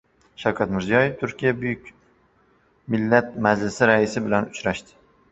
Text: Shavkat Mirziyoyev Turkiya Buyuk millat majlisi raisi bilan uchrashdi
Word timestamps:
Shavkat 0.43 0.71
Mirziyoyev 0.75 1.11
Turkiya 1.17 1.51
Buyuk 1.63 1.91
millat 2.95 3.29
majlisi 3.47 3.89
raisi 3.91 4.25
bilan 4.29 4.49
uchrashdi 4.57 4.97